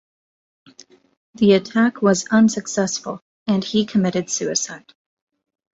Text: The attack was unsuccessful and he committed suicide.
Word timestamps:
The 1.35 1.53
attack 1.53 2.01
was 2.01 2.25
unsuccessful 2.31 3.21
and 3.45 3.63
he 3.63 3.85
committed 3.85 4.31
suicide. 4.31 4.91